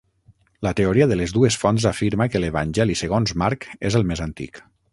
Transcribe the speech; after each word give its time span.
La 0.67 0.71
teoria 0.79 1.07
de 1.11 1.17
les 1.19 1.33
dues 1.35 1.57
fonts 1.65 1.85
afirma 1.91 2.27
que 2.35 2.41
l'Evangeli 2.43 2.97
segons 3.03 3.35
Marc 3.43 3.69
és 3.91 3.99
el 4.01 4.09
més 4.13 4.25
antic. 4.27 4.63